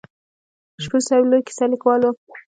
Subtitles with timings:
[0.83, 2.13] شپون صاحب لوی کیسه لیکوال و.